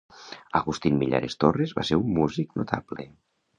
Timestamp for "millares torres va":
1.01-1.85